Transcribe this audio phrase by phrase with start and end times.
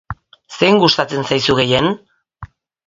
[0.59, 1.95] Zein gustatzen zaizu gehien?